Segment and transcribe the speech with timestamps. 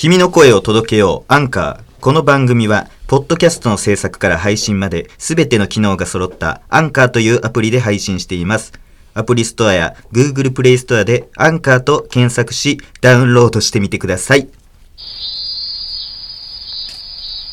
[0.00, 2.00] 君の声を届けよう、アンカー。
[2.00, 8.72] この番組は、ポッドキャストの制作から配信まで、すべての機能が揃った、アンカーというアプリで配信しています。
[9.14, 14.48] アプリストアや Google プレイストアで、アンカーと検索し、ダウンロードしてみてください。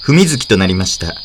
[0.06, 1.16] 踏み月となりました。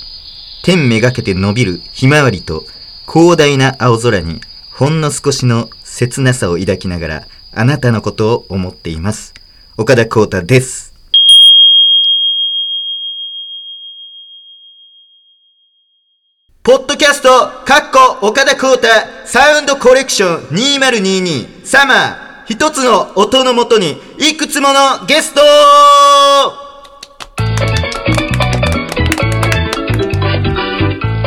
[0.62, 2.64] 天めがけて伸びるひまわりと、
[3.06, 4.40] 広大な青空に、
[4.72, 9.34] ほんの少しの切なさを抱きながら、あなたのことを思っています。
[9.76, 10.89] 岡田光太です。
[16.70, 17.28] ポッドキャスト、
[17.64, 18.86] かっこ岡田光太、
[19.26, 22.44] サウンドコレクション2022サマー。
[22.46, 25.40] 一つの音のもとに、いくつものゲスト。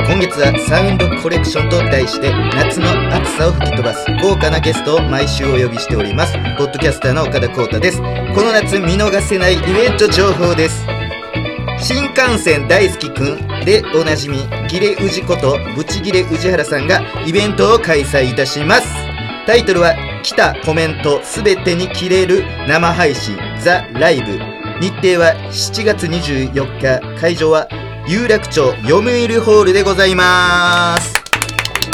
[0.07, 6.35] 今月はサウンドコレクションと題して夏の暑さを吹き飛ばす豪華なゲストを毎週お呼びしております。
[6.57, 7.97] ポッドキャスターの岡田光太です。
[7.97, 11.02] この夏見逃せないイベント情報です。
[11.83, 13.65] 新幹線大好きくん。
[13.65, 14.37] でおなじみ
[14.69, 18.87] ギレウジことブチギレ宇治原さんがイベントを開催いたします。
[19.45, 24.39] タイトルは来たコメントすべてに切れる生配信ザ・ライブ。
[24.79, 27.19] 日程は7月24日。
[27.19, 27.67] 会場は
[28.07, 31.13] 有楽町読売ホールでございます。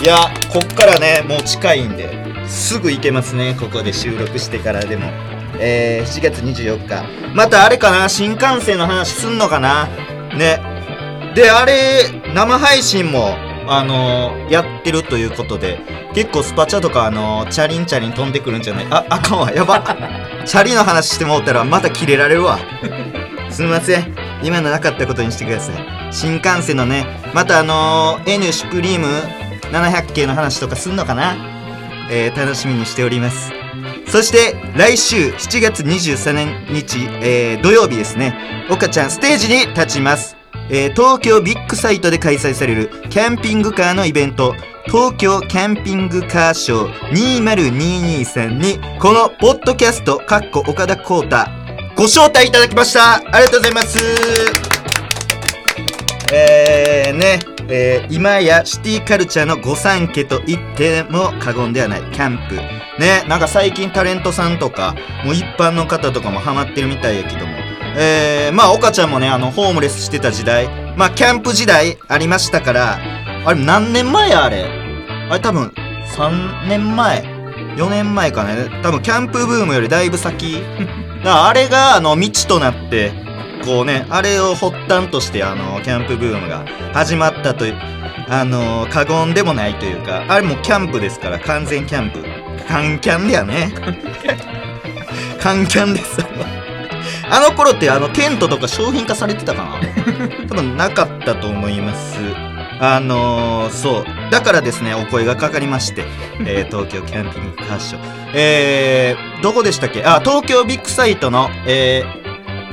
[0.04, 0.18] いや
[0.54, 5.39] こっからねもう近いんですぐ行けますねここで収録してからでも。
[5.60, 7.04] えー、7月24日。
[7.36, 8.10] またあれかな？
[8.10, 9.88] 新幹線の話すんのかな？
[10.38, 10.62] ね。
[11.36, 13.36] であれ生配信も
[13.68, 15.80] あのーやってるということで。
[16.16, 18.88] 結構スパチャとかあのーチャリンチャリン飛んでくるんじゃない？
[18.90, 19.52] ああかんわ。
[19.52, 19.80] やば。
[20.46, 22.58] チャリの話してもうたらまたキレられるわ。
[23.52, 24.16] すみません。
[24.42, 25.76] 今のなかったことにしてください。
[26.12, 29.08] 新幹線のねまたあのー N シュプリーム
[29.72, 31.36] 700系の話とかすんのかな？
[32.10, 33.52] えー楽しみにしております。
[34.10, 38.36] そして来週7月23日、えー土曜日ですね。
[38.70, 40.36] 岡ちゃんステージに立ちます、
[40.72, 44.56] えー東京ビッグサイトで開催されるキャンピングカーのイベント。
[44.86, 51.46] 東京キャンピングカーショー20223にこのポッドキャストかっこ岡田光太
[51.96, 53.18] ご招待いただきました。
[53.18, 54.00] ありがとうございます。
[56.34, 57.40] えー、ね、
[57.72, 62.02] えー今やシティカルチャーの御三家と言っても過言ではない。
[62.12, 62.56] キャンプ。
[63.00, 67.54] ねなんか最近タレントさんとかもう一般の方とかもハマってるみたいやけども。
[67.98, 70.68] えー、まあ岡ちゃんもねあのホームレスしてた時代。
[70.98, 73.00] まあキャンプ時代ありましたから
[73.46, 74.66] あれ何年前やあれ？
[75.30, 75.72] あれ多分
[76.16, 77.22] 3年前
[77.78, 80.62] ？4年前かね多分キャンプブームよりだいぶ先。
[81.20, 83.12] だからあれがあの未知となって
[83.66, 87.78] こうねあれを発端としてあのキャンプブームが始まったという
[88.30, 92.24] あの過言でもないというかあれもキャンプですから完全キャンプ。
[92.68, 93.74] カンキャンだよね。
[95.42, 96.18] カンキャンです
[97.32, 100.48] あの頃ってあのテントとか商品化されてたかな？
[100.48, 102.18] 多分なかったと思います。
[102.82, 104.06] あのー、そう。
[104.32, 106.04] だからですねお声がかかりまして、
[106.46, 108.02] えー東京キャンピングカーショー。
[108.34, 110.04] えー、どこでしたっけ？
[110.06, 112.19] あ東京ビッグサイトのえー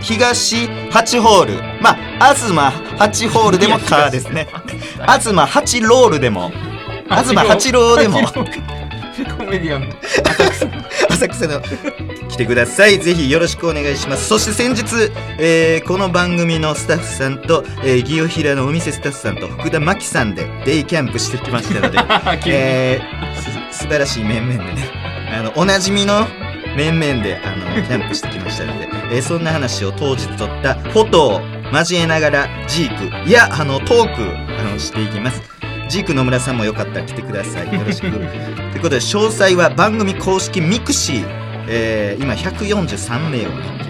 [0.00, 0.56] 東
[0.90, 1.82] 8ホール。
[1.82, 4.48] まあ東8ホールでもカーですね。
[5.00, 6.50] 東8ロールでも。
[7.08, 8.20] 東8ローでも。
[9.38, 9.94] コメディアンの
[11.10, 11.62] 浅草の
[12.28, 12.98] 来てください。
[12.98, 14.28] ぜひよろしくお願いします。
[14.28, 21.98] そして先日、えーこの番組のスタッフさんと、えー、ギオヒラのお店スタッフさんと福田真紀さんでデイキャンプしてきましたので
[22.46, 24.90] えーす素晴らしい面々でね。
[25.38, 26.26] あのおなじみの
[26.76, 31.40] 面々であのキャンプしてきましたので、えーそんな話を当日撮ったフォトを
[31.72, 34.22] 交えながらジークいやあのトーク
[34.60, 35.42] あのしていきます。
[35.88, 37.72] ジーク野村さんもよかったら来てください。
[37.72, 38.10] よろしく。
[38.10, 41.24] ということで詳細は番組公式 mixi、
[41.68, 43.86] えー今143名をね。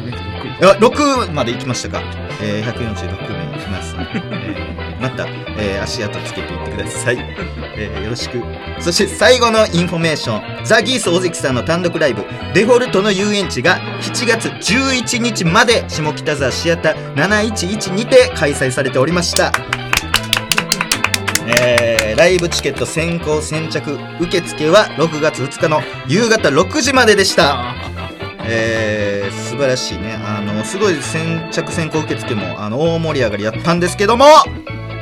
[0.62, 2.02] あ6まで行きましたか、
[2.40, 5.26] えー、146名いきます、えーまた、
[5.58, 7.18] えー足跡つけていってください、
[7.76, 8.42] えーよろしく。
[8.80, 10.64] そして最後のインフォメーション。
[10.64, 12.24] ザ・ギース大関さんの単独ライブ。
[12.54, 19.52] デフォルトの遊園地が7月11日まで下北沢シアター711にて開催されておりました。
[21.46, 27.74] えーライブチケット先行先着受付は6月2日の夕方6時まででした。
[28.48, 30.14] えー、素晴らしいね。
[30.24, 34.24] あのすごい先着先行受付もあの大盛り上がりやったんですけども。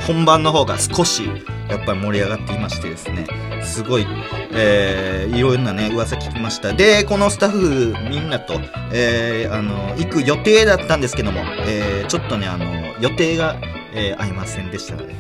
[0.07, 1.25] 本番の方が少し
[1.69, 3.27] やっぱり盛り上がっていましてですね
[3.63, 4.07] すごい、
[4.53, 6.73] えーいろんなね噂聞きました。
[6.75, 8.55] でこのスタッフみんなと、
[8.93, 12.65] えーあの行く予定だったんですけども、えーちょっとねあの
[13.01, 13.57] 予定が、
[13.95, 15.15] えー合いませんでしたので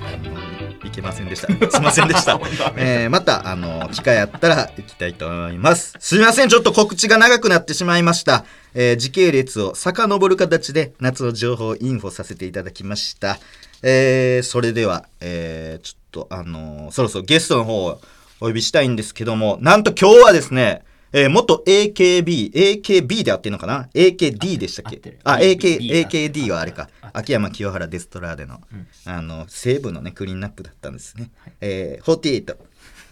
[0.84, 1.70] あの行けませんでした。
[1.70, 2.38] すいませんでした。
[2.76, 5.94] えー、また、あの、機会あったら行きたいと思います。
[5.98, 8.44] すいません、ちょっと告知が長くなってしまいました。
[8.74, 13.38] えー時系列を遡る形で夏の情報をインフォさせていただきました。
[13.82, 18.00] えーそれでは、えーちょっと、あのそろそろゲストの方を
[18.40, 20.82] お呼びしたいんですけども、なんと今日はですね、
[21.16, 25.16] えー元 AKB、AKB で合ってるのかな ?AKD でしたっけ？
[25.22, 26.90] あ、AK、AKD はあれか。
[27.12, 28.86] 秋山清原デストラーデの、うん。
[29.04, 31.30] あの、西部のね、クリーンナップだったんですね。
[31.36, 31.52] はい。
[31.60, 32.56] えー、48。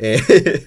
[0.03, 0.67] えー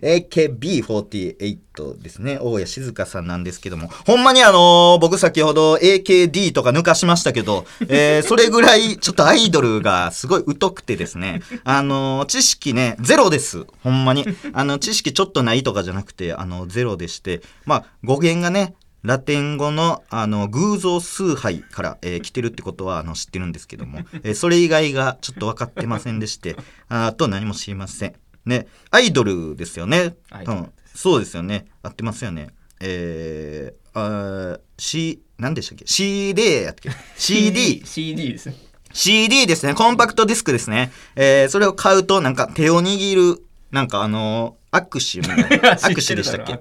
[0.28, 2.38] AKB48 ですね。
[2.40, 3.88] 大谷静香さんなんですけども。
[3.88, 11.40] ほんまにあのー僕先ほど AKD とか抜かしましたけど、えーそれぐらいちょっとアイドルがすごい疎くてですね。
[11.64, 13.64] あのー知識ね、ゼロです。
[13.82, 14.24] ほんまに。
[14.52, 26.56] あの、知識ちょっとないとかじゃなくて、あの、ゼロでして、まあ、語源がね、ラテン語のあの偶像崇拝から、えー来てるってことはあの知ってるんですけども、えーそれ以外がちょっと分かってませんでして
[26.88, 28.14] あと何も知りません
[28.46, 30.14] ねアイドルですよね。
[30.30, 31.66] アイドルうん、そうですよね。
[31.82, 32.48] 合ってますよね。
[32.80, 36.90] えー、あー C 何でしたっけ？CD やっけ？
[37.16, 38.56] CD CD ですね。
[38.92, 39.74] CD ですね。
[39.74, 40.92] コンパクトディスクですね。
[41.16, 43.42] えー、それを買うと、なんか手を握る、
[43.72, 45.74] なんかあのー握手みたいな。
[45.78, 46.58] 握手でしたっけ？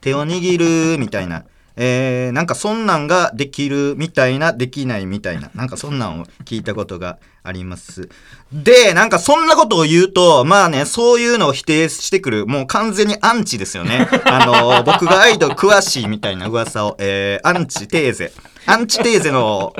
[0.00, 1.44] 手を握るみたいな。
[1.82, 5.50] えー、なんかそんなんができるみたいな、できないみたいな。
[5.54, 8.10] なんかそんなんを聞いたことがあります。
[8.52, 14.06] で、なんかそんなことを言うと、まあね、そういうのを否定してくる、もう完全にアンチですよね。
[14.26, 18.30] あのー僕がアイドル詳しいみたいな噂を、えー、アンチテーゼ。
[18.66, 19.74] アンチテーゼの、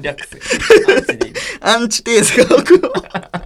[0.00, 0.36] 略す
[1.62, 2.90] アンチテーゼが僕の、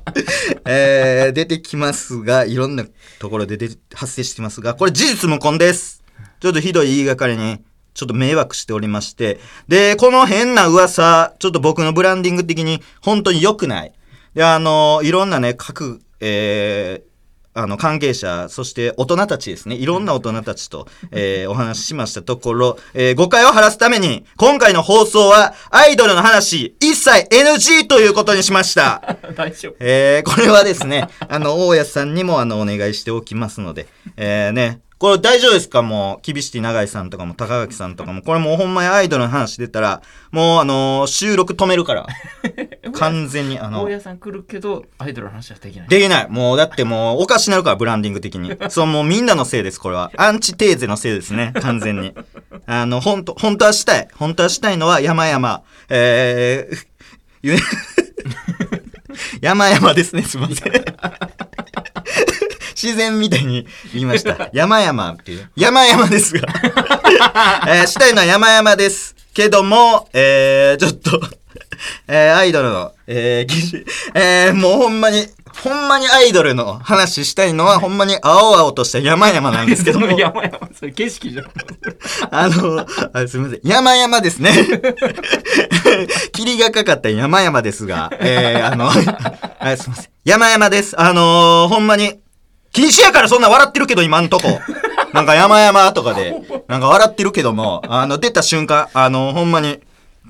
[0.64, 2.86] えー、出てきますが、いろんな
[3.18, 6.02] ところで出て発生してますが、これ事実無根です。
[6.40, 7.60] ちょっとひどい言いがかりに、
[7.96, 9.40] ちょっと迷惑しておりまして。
[9.68, 13.92] で、この変な噂、ちょっと僕のブランディング的に本当に良くない。
[14.34, 17.16] で、あの、いろんなね、各、えー
[17.58, 19.76] あの、関係者、そして大人たちですね。
[19.76, 29.16] いろんな大人たちと、えーお話ししましたところ、えー誤解を晴らすために、今回の放送は、アイドルの話、一切 NG ということにしました。
[29.34, 33.86] 大丈夫えーこれはですね、あの、大家さんにも、あの、お願いしておきますので、
[34.18, 35.82] えーね、これ大丈夫ですか？
[35.82, 40.00] もう、キビシティ長井さんとかも、高垣さんとかも、これもうほんまにアイドルの話出たら、
[40.30, 42.06] もう、あのー収録止めるから。
[42.94, 46.26] 完全に、あの大、家さん来るけどアイドルの話はできないできない。
[46.30, 48.54] もう、だってもう、おかしなるから、ブランディング的に。
[48.70, 50.10] そう、もうみんなのせいです、これは。
[50.16, 52.14] アンチテーゼのせいですね、 完全に。
[52.66, 54.08] あの、ほんと、本当はしたい。
[54.14, 55.62] 本当はしたいのは、山々。
[55.90, 56.86] えー、
[57.42, 57.56] ゆ
[59.42, 60.72] 山々ですね、すいません。
[62.80, 64.50] 自然みたいに言いました。
[64.52, 65.50] 山々っていう。
[65.56, 66.46] 山々ですが。
[67.68, 69.16] えーしたいのは山々です。
[69.32, 71.20] けども、えー、ちょっと、
[72.08, 73.84] えー、アイドルの、えー、
[74.14, 75.26] えー、もうほんまに、
[75.62, 81.46] ほんまにアイドルの話したいのは、ほんまに青々とした山々なんですけども、 山々それ景色じゃん
[82.30, 83.60] あの、あすみません。
[83.62, 84.52] 山々ですね。
[86.32, 90.10] 霧がかかった山々ですが、えー、あの、はい、すみません。
[90.24, 90.98] 山々です。
[90.98, 92.20] あのーほんまに、
[92.76, 94.60] 禁止やからそんな笑ってるけど、今んとこ。
[95.14, 96.34] なんか山々とかで、
[96.68, 99.80] なんか笑ってるけども、あの、出た瞬間、あのほんまに、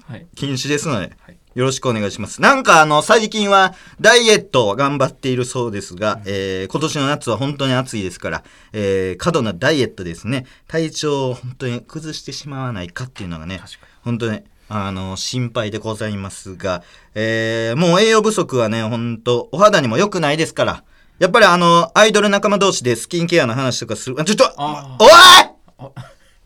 [0.08, 0.26] はい。
[0.36, 1.36] 禁止ですので、はい。
[1.56, 2.40] よろしくお願いします。
[2.40, 13.60] なんかあの、最近はダイエットを頑張っているそうですが、えー今年の夏は本当に暑いですから、えー過度なダイエットですね、体調を本当に崩してしまわないかっていうのがね、
[14.04, 16.84] 本当に、あの、心配でございますが、
[17.16, 20.84] えーもう栄養不足はね、本当お肌にも良くないですから、
[21.18, 25.06] やっぱりあの、アイドル仲間同士でスキンケアの話とかする、あちょっと、あお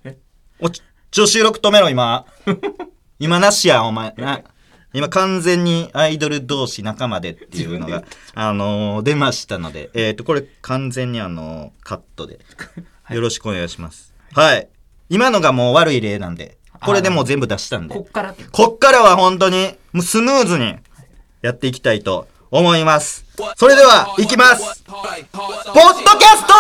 [0.09, 0.17] い！
[0.61, 2.25] おちちょ、収録止めろ、今。
[3.19, 4.15] 今なしや、お前。
[4.17, 4.43] な。
[4.93, 12.39] 今完全にアイドル同士仲間でっていうのが、 あのー出ましたので、えっ、と、これ完全にあのーカットで、
[13.11, 14.15] よろしくお願いします。
[14.33, 14.69] はい。
[15.09, 17.95] 今のがもう悪い例なんで、これでもう全部出したんで。
[17.95, 20.77] こ、っからこっからは本当に、もうスムーズに
[21.43, 23.25] やっていきたいと思います。
[23.57, 24.83] それでは、いきます。
[24.85, 26.55] ポッドキャスト！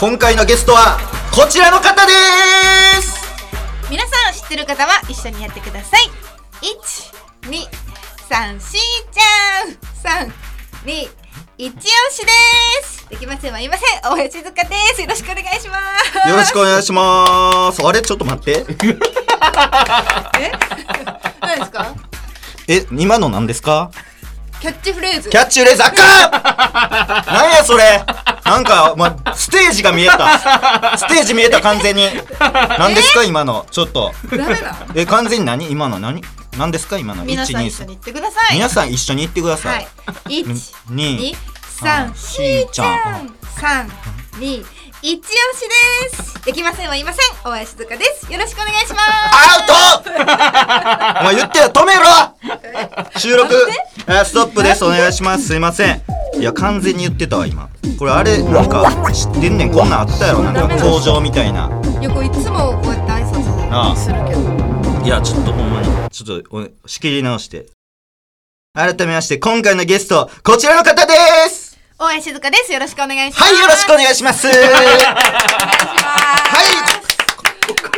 [0.00, 0.98] 今回のゲストは、
[1.32, 2.12] こちらの方で
[3.02, 3.22] す！
[3.90, 6.08] 皆さん知ってる方は一緒にやってください。
[6.62, 7.68] 1 2
[8.30, 10.26] 3 4じゃん。
[10.26, 10.32] 3
[10.86, 11.08] 2
[11.56, 11.80] 一押
[12.10, 12.32] しで
[12.84, 13.06] す。
[13.08, 14.00] できませんはいません。
[14.02, 15.00] 大江静香です。
[15.02, 15.76] よろしくお願いしま
[16.24, 16.28] す。
[16.28, 17.86] よろしくお願いします。
[17.86, 18.00] あれ？
[18.02, 18.64] ちょっと待って。
[20.40, 20.50] え？
[21.42, 21.94] 何ですか？
[22.68, 23.90] え、今の何ですか？
[24.60, 25.28] キャッチフレーズ。
[25.28, 25.92] キャッチフレーズあか！
[27.30, 28.02] ん何やそれ。
[28.44, 30.96] なんか、ま、ステージが見えた。
[30.96, 32.08] ステージ見えた完全に。
[32.78, 33.24] 何ですか？
[33.24, 33.66] 今の。
[33.70, 34.12] ちょっと。
[34.94, 35.70] え、完全に何？
[35.70, 36.22] 今の何？
[36.56, 36.96] 何ですか？
[36.98, 37.24] 今の。
[37.24, 38.54] 皆さん1 2一緒に言ってください。
[38.54, 39.68] 皆さん一緒に言ってくださ。
[39.70, 39.86] はい。
[40.28, 41.36] い一二二
[41.80, 42.14] 三。
[42.16, 42.84] しーちゃ
[43.18, 43.34] ん。
[43.60, 43.90] 三
[44.38, 44.64] 二。
[45.02, 46.44] 一押しです。
[46.44, 47.36] できませんは言いません。
[47.44, 48.32] 大林静香です。
[48.32, 49.04] よろしくお願いします。
[49.34, 49.66] アウ
[50.04, 50.10] ト！
[51.20, 51.64] お前言ってよ。
[51.70, 52.00] 止めろ
[53.16, 53.54] 収録。
[54.06, 54.84] あストップです。
[54.84, 55.46] お願いします。
[55.46, 56.02] すいません。
[56.38, 57.68] いや完全に言ってたわ今。
[57.98, 59.72] これあれなんか知ってんねん。
[59.72, 60.42] こんなんあったやろ。
[60.42, 61.70] なんか工場みたいな。
[62.00, 63.42] いやこれいつもこうやって挨拶
[63.96, 64.40] するけど。
[65.04, 65.88] いやちょっとほんまに。
[66.10, 67.66] ちょっとお仕切り直して。
[68.74, 71.12] 改めまして今回のゲストこちらの方で
[71.48, 71.78] す。
[71.96, 72.72] 大林静香です。
[72.72, 73.54] よろしくお願いします。
[73.54, 74.48] はいよろしくお願いします。
[74.48, 74.52] は
[76.90, 76.93] い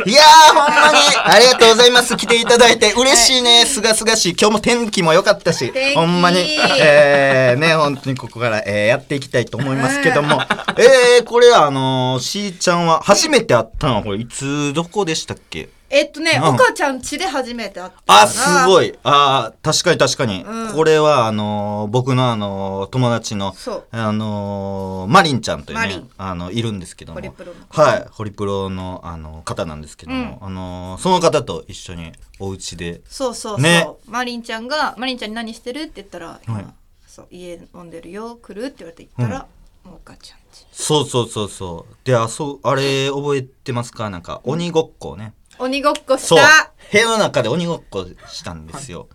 [0.05, 2.15] いやー、ほんまに、ありがとうございます。
[2.15, 3.65] 来ていただいて、嬉しいね。
[3.65, 4.35] すがすがしい。
[4.39, 5.73] 今日も天気も良かったし。
[5.95, 10.41] ほんまに、えー、ね、本当にここから、えー、やっていきたいと思いますけども、
[10.77, 15.69] えー、これ、あのー、しーちゃんは、初めて会ったのは、これ、いつ、どこでしたっけ？
[15.89, 18.93] えっとね、うん岡ちゃん家で初めて会ったあ、すごいい。
[19.03, 20.43] あー確かに確かに。
[20.43, 27.19] うんこれは、あのー僕のあのー友達の、そうあのーマリンちゃんというねマリン、あの、いるんですけども。
[27.19, 28.07] ホリプロのはい。
[28.11, 36.65] ホリプロの、あの、方なんですけども、あのーその方と一緒にお家で、そうそうそう、ねマリンちゃんが「マリンちゃんに何してる?」って言ったら「今はい
[37.07, 39.47] そう家飲んでるよ来る?」って言われて行ったら、
[39.85, 41.95] もう岡ちゃんちそうそうそうそう。
[42.03, 44.09] で、あ、そう、あれ、覚えてますか？
[44.09, 45.33] なんか、鬼ごっこをね。
[45.59, 46.71] 鬼ごっこしそうた。
[46.91, 49.07] 部屋の中で鬼ごっこしたんですよ。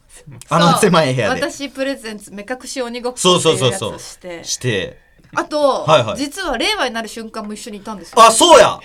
[0.49, 1.41] あの狭い部屋で。
[1.41, 3.95] 私プレゼンツ目隠し鬼ごっこそうってそうそうそう。
[3.95, 4.99] をしてして。
[5.35, 8.79] あと、はいはい実は令和になる瞬間も一緒にいたんですよあ、そうや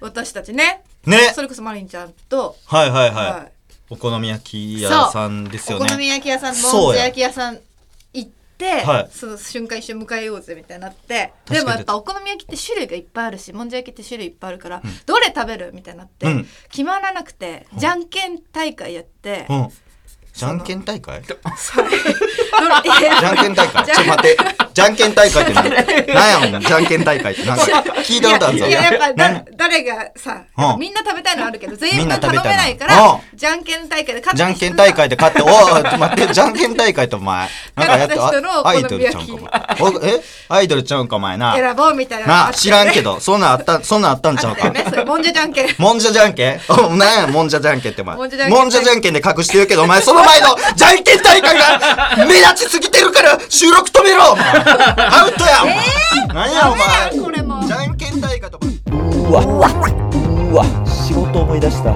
[0.00, 3.30] 私たちねねそれこそマリンちゃんと、はいはいはい。
[3.32, 3.52] はい
[3.92, 5.86] お好み焼き屋さんですよね。
[5.86, 7.58] お好み焼き屋さんもんじゃ焼き屋さん
[8.66, 9.08] はい。
[9.12, 16.46] その瞬間一緒に迎えようぜみたいになってでもやっぱお好み焼きって種類がいっぱいあるしもんじゃ焼きって種類いっぱいあるから、どれ食べるみたいになって、うん。
[16.70, 19.68] 決まらなくてじゃんけん大会やって、うん。
[20.32, 21.22] じゃんけん大会？
[21.22, 21.88] じ それ
[22.50, 23.84] どれいやゃんけん大会。
[23.84, 24.36] ちょっと待って。
[24.72, 25.70] じゃんけん大会って何？
[26.14, 27.64] 何やんじゃんけん大会ってなんか
[28.02, 28.66] 聞いたことあるぞ。
[28.66, 30.80] いやいややっぱだ何誰がさ、うん。
[30.80, 33.20] みんな食べたいのあるけど全員みんな分頼めないからうん。
[33.36, 39.34] じゃんけん大会で勝ったじゃんけん大会で勝って、おい、待って、じゃんけん大会ってお前、なんかやったアイドルちゃうんか、
[39.78, 39.92] お前。
[39.92, 40.20] おえ？
[40.48, 41.54] アイドルちゃうんか、お前な。
[41.54, 44.72] 選ぼうみたいな知らんけど、そんなんあった、そんなんあったんちゃうか？
[45.04, 45.68] もんじゃじゃんけん。
[45.78, 46.60] もんじゃじゃんけん？
[46.68, 48.16] おなんや、もんじゃじゃんけんってお前。
[48.16, 48.38] もんじゃ
[48.82, 49.14] じゃんけん。
[49.14, 55.76] で隠してるけど、お前その前のじゃんけん大会が目 立ちすぎてるから収録止めろアウトやお前
[56.28, 61.94] 何やお前これもじゃんけん大会とかうわうわ仕事思い出した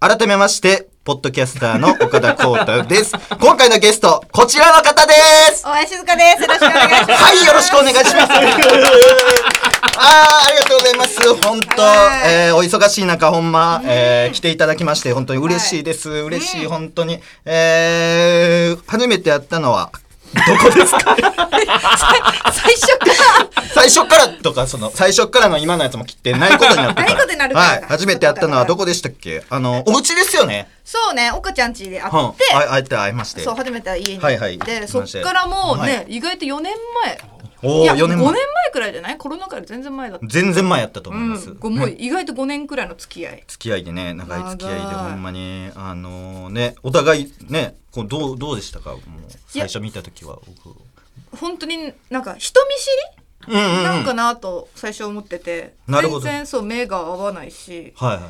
[0.00, 5.12] 改めましてポッドキャスターの岡田光太です今回のゲストこちらの方で
[5.52, 8.14] す大林静香ですよろしくお願いしますはい、よろしくお願いします。
[9.98, 11.34] あーありがとうございます。
[11.34, 16.08] 本当、はいえーお忙しい中、ほんま、えー来ていただきまして、本当に嬉しいです。
[16.10, 17.20] 嬉しい、本当に。
[17.44, 19.90] えー初めて会ったのは、
[20.34, 21.16] どこですか？
[22.52, 23.62] 最初から？
[23.74, 27.66] 最初からとか、その、最初からの今のやつも切ってないことになってる ないことになるから。
[27.66, 27.82] はい。
[27.82, 29.44] 初めて会ったのはどこでしたっけ？
[29.50, 30.70] あの、お家ですよね。
[30.84, 32.28] そうね岡ちゃん家で会うん。
[32.30, 33.42] って、あ会えて会いまして。
[33.42, 34.12] そう初めて家に。
[34.14, 34.38] 行って、はい。
[34.38, 36.06] はいそっからもうね、はい。
[36.16, 37.20] 意外と4年前。
[37.62, 38.26] おー、いや4年前。
[38.28, 38.34] 5年前
[38.72, 39.16] くらいじゃない？
[39.18, 40.26] コロナ禍より全然前だった。
[40.26, 41.52] 全然前やったとうん思います。
[41.58, 43.44] ごもう意外と5年くらいの付き合い。
[43.46, 45.70] 付き合いでね長い付き合いでほんまに。
[45.76, 48.94] あのねお互いねこうどうどうでしたか？
[49.58, 50.76] 最初見た時は僕。
[51.36, 57.92] 本当になんか人見知うんうん、うん、りなんかなと最初思ってて、全然そう目が合わないし。
[57.96, 58.22] はいはい。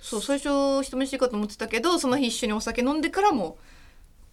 [0.00, 3.56] そう最初人見知りかと思ってたけどその日一緒にお酒飲んでからも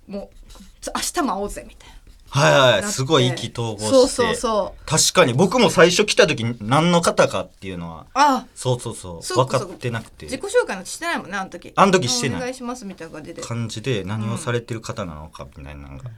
[0.07, 1.89] もう明日も会おうぜみたい
[2.31, 2.83] はいななって。
[2.85, 3.89] はいすごい意気投合して。
[3.89, 4.85] そうそうそう。
[4.85, 5.33] 確かに。
[5.33, 9.23] 僕も最初来た時何の方かっていうのはあそうそうそう。
[9.23, 9.59] そうか。
[9.59, 10.25] 分かってなくて。
[10.25, 11.71] 自己紹介なんてしてないもんねあの時。
[11.75, 12.37] あの時してない。
[12.37, 13.41] お願いしますみたいな感じで。
[13.41, 16.09] 感じで何をされてる方なのかみたいなのが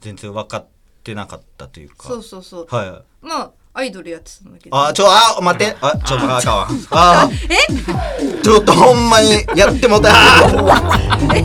[0.00, 0.66] 全然分かっ
[1.04, 5.76] てなかったというかそうそうそうはいはいまあアイドルやってたんだけどあ、ちょ、あ、待って。
[5.80, 6.68] あ、ちょ、あかんわ。
[6.90, 8.42] あえ？
[8.42, 10.10] ちょっとほんまにやってもうた。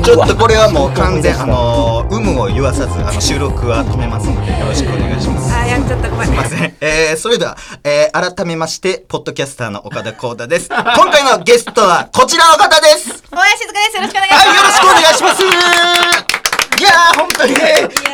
[0.04, 5.54] ちょっとこれはもう完全、あのー、有無を言わさず、あの、収録は止めますので、よろしくお願いします。
[5.54, 6.76] あやっちゃったごめんすいません。
[6.82, 10.70] えー、それでは、えー、改めまして、ポッドキャスターの岡田光太です。
[10.70, 13.24] 今回のゲストはこちらの方です。
[13.30, 16.35] 大林静香ですよろしくお願いします、はい、よろしくお願いします。
[16.78, 17.62] いやー、本当にね、い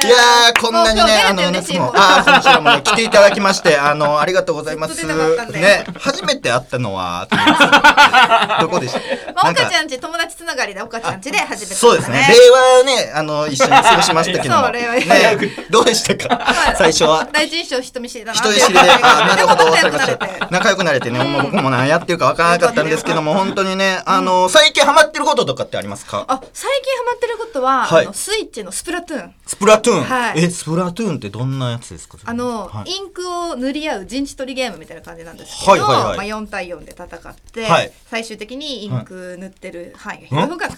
[0.09, 5.05] やー、こんなにね、あの、夏も、あー、こちらもね、来ていただきまして、あの、ありがとうございます。
[5.05, 7.27] ね、初めて会ったのは、
[8.61, 9.33] どこでした？
[9.33, 12.27] まあ、岡ちゃんち友達つながりで岡ちゃんちで初めて、そうですね。
[12.29, 14.63] 令和ね、あの、一緒に過ごしましたけども。
[14.65, 15.37] そう令和ね、
[15.69, 16.53] どうでしたか？
[16.77, 17.27] 最初は。
[17.31, 18.37] 第一印象人見知りだな。
[18.39, 20.27] 人見知りで、あ なるほど、わかりまし仲良くなれた。
[20.27, 26.25] て仲良くなれてね、もう僕も何やってるかわからなかったんですけども、本当にね、あの、最近ハマってることとかってありますか？
[26.27, 28.05] あ最近ハマってることは、はい。
[28.05, 29.33] あのスイッチのスプラトゥーン。
[29.47, 30.03] スプラトゥーン？
[30.03, 30.43] はい。
[30.43, 32.17] え、スプラトゥーンってどんなやつですか？
[32.23, 32.91] あの、はい。
[32.91, 36.29] インクを塗り合う陣地取りゲームみたいな感じなんですけど、はいはいはい。
[36.29, 37.91] まあ、4対4で戦って、はい。
[38.05, 40.73] 最終的にインク塗ってる範囲が広がる、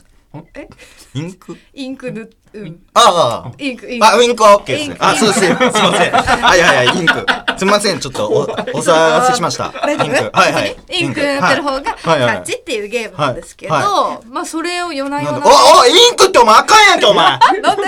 [0.55, 0.67] え？
[1.13, 1.57] インク？
[1.73, 3.51] インク塗っうんああ。
[3.57, 4.89] インクインクあ、ウインクは OK です。
[4.89, 5.39] ねあ、そうです。
[5.39, 5.81] すいません。
[6.11, 7.25] はいはいはい、インク。
[7.57, 9.65] すみません、ちょっとお、お騒がせしました。
[9.89, 10.03] インク。
[10.33, 10.75] はいはい。
[10.89, 17.39] インク塗ってる方がはいはい勝ちっていうゲームなんですけど、はまあそれを夜な夜なお、お、インクってお前あかんやんけ、お前。
[17.61, 17.83] なんで？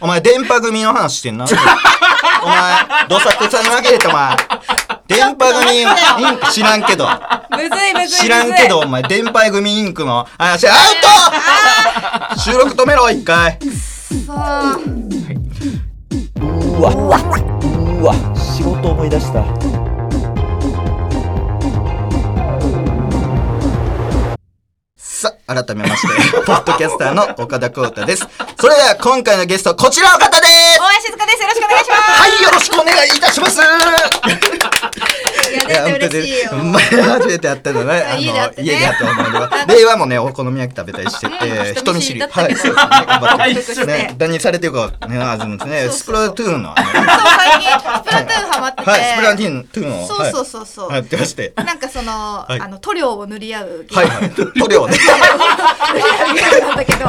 [0.00, 1.46] お前、電波組の話してんな。
[2.42, 4.36] お前、どさくさに紛れて、お前。
[5.08, 5.86] 電波組、イン
[6.38, 7.08] ク知らんけど。
[7.50, 10.26] むずいむずい知らんけど、お前、電波組インクの。
[10.36, 10.76] 話、アウ
[12.34, 12.40] ト！
[12.40, 13.58] 収録止めろ、一回。
[14.26, 14.76] さあ
[16.36, 16.94] うわう
[18.04, 19.44] わ仕事思い出した。
[24.98, 26.08] さあ、改めまして、
[26.42, 28.26] ポッドキャスターの岡田光太です。
[28.60, 30.78] それでは、今回のゲスト、こちらの方です！
[30.78, 31.42] 大橋静香です。
[31.42, 32.02] よろしくお願いします。
[32.20, 33.60] はい、よろしくお願いいたします。
[33.60, 33.62] い
[35.56, 36.52] や全然嬉しいよ。
[36.52, 42.20] 前初めて会ったの ね、あの、家で会ったので、 令和もね、お好み焼き食べたりしてて、 人見知り。
[42.20, 47.04] はい、そうですね、何されてるかね、あずんですね、スプラトゥーンの、ね、そう
[47.38, 51.52] 最近スプラトゥーンハマってて、はい、スプラトゥーントゥーンを、そうそうそうそう、はい、やってまして。
[51.56, 52.60] なんかその、い。
[52.60, 54.98] あの塗料を塗り合うはい、塗料ね。
[54.98, 57.06] 塗り合うゲームなんだけど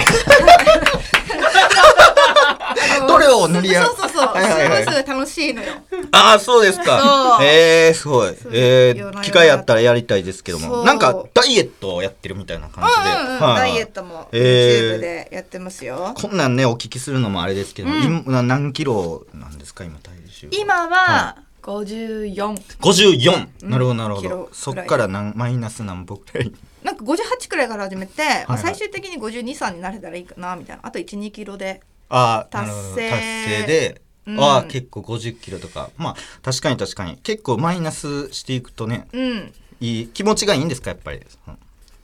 [3.02, 3.86] 塗料を塗り合う？
[3.88, 4.84] そうそうそう、はいはいはい。
[4.84, 5.74] すごい楽しいのよ。
[6.12, 7.40] ああ、そうですか。
[7.42, 8.36] ええー、すごい。
[8.52, 10.84] えー、機会あったらやりたいですけども。
[10.84, 13.16] なんか、ダイエットをやってるみたいな感じで。
[13.16, 13.56] うんうんうん、はい。
[13.58, 14.96] ダイエットもえー。
[14.96, 18.24] YouTube でやってますよ、こんなんね、お聞きするのもあれですけども、うん。
[18.26, 20.50] 今何キロなんですか、今体重。
[20.52, 22.34] 今は54、
[22.80, 23.48] 54!
[23.64, 23.70] うん。
[23.70, 24.50] なるほど、なるほど。
[24.54, 26.52] そっから何マイナス何歩くらい？
[26.84, 30.82] なんか58くらいから始めて、まあ、はい最終的に52、3になれたらいいかなみたいな。
[30.86, 33.24] あと1、2キロでああ、達成達
[33.62, 35.90] 成で、うんああ、結構50キロとか。
[35.98, 37.16] まあ、確かに確かに。
[37.18, 41.20] 結構マイナスしていくとね、うんいい、気持ちがいいんですか、やっぱり。
[41.48, 41.58] うん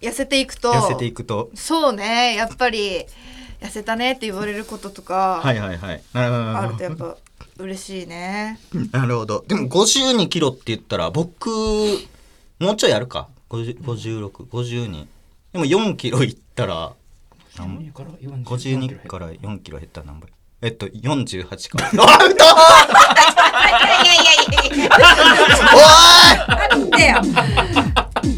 [0.03, 1.49] 痩せていくと痩せていくと。
[1.55, 3.05] そうねやっぱり
[3.61, 6.03] 痩せたねって言われることとかはいはいはい。
[6.11, 7.15] あるとやっぱ
[7.57, 8.59] 嬉しいね
[8.91, 9.45] なるほど。
[9.47, 11.49] でも52キロって言ったら、僕、
[12.59, 13.29] もうちょいやるか。
[13.49, 15.07] 50 56、52。
[15.53, 16.93] でも4キロいったら、
[17.55, 20.29] 52から40 52から4キロ減ったら何倍？
[20.61, 21.85] えっと、48か。
[21.85, 22.47] アウトい
[24.07, 24.17] やい。
[24.17, 24.35] やい。
[24.53, 24.89] やいや
[25.73, 25.75] お
[26.55, 27.13] 待ってよ。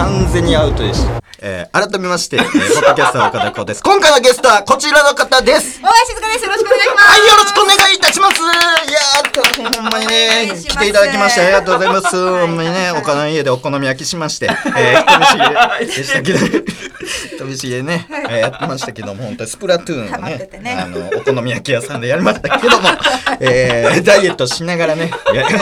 [0.06, 1.20] 完全にアウトでした。
[1.42, 3.84] えー、改めまして、えー、ポッドキャスター岡田光です。
[3.84, 5.82] 今回のゲストはこちらの方です。
[5.82, 8.42] 大橋静香ですよろしくお願いしますはい、よろしくお願いいたします。
[8.42, 12.16] いやー、ほんまにおね来ていただきましてありがとうございます。
[12.16, 16.40] はいほんまにね、岡田の家でお好み焼きしまして、えー、人見知りでしたけど、
[17.36, 22.90] 人見知りでね、えーやってましたけども、本当にスプラトゥーンハをねてて、ねあの、お好み焼き屋さんでやりましたけども、
[23.40, 25.12] えー、ダイエットしながらね、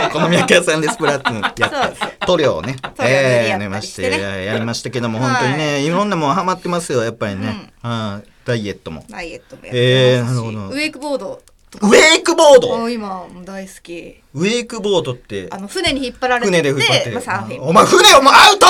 [0.07, 5.89] お好み焼き屋さんでスプラトゥーンやって、塗料をね、塗料塗り合ったりえー、やりまししてやりましたけども、本当にね、い。
[5.89, 7.71] ろんなもんハマってますよ、やっぱりね。
[7.83, 9.05] うん、ダイエットも。
[9.09, 10.75] ダイエットもやえーってますし、なるほど。
[10.75, 11.41] ウェイクボード
[11.81, 12.77] ウェイクボード？
[12.77, 14.21] もう今もう大好き。
[14.35, 17.61] ウェイクボードってあの船に引っ張られて船で引っ張って、まあ、サーフィン。
[17.63, 18.67] お前船お前アウト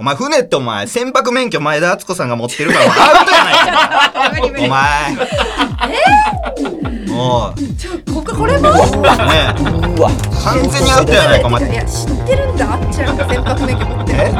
[0.00, 5.16] お前船ってお前船舶免許前田敦子さんが持ってるからアウトやないかお前。
[7.08, 8.78] もうちょこここれもね。
[9.98, 10.00] う。
[10.00, 10.08] わ
[10.44, 12.74] 完全にアウトやないかお前いや知ってるんだ。
[12.74, 13.16] あっちゃん。
[13.16, 14.18] が船舶免許持ってる。
[14.20, 14.32] え